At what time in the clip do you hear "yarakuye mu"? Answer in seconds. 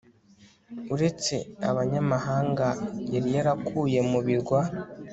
3.35-4.19